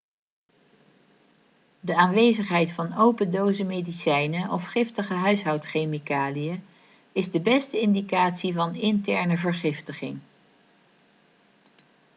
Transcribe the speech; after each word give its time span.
de 1.79 1.95
aanwezigheid 1.95 2.71
van 2.71 2.97
open 2.97 3.31
dozen 3.31 3.65
medicijnen 3.67 4.49
of 4.49 4.65
giftige 4.65 5.13
huishoudchemicaliën 5.13 6.63
is 7.11 7.31
de 7.31 7.39
beste 7.39 7.79
indicatie 7.79 8.53
van 8.53 8.75
interne 8.75 9.37
vergiftiging 9.37 10.19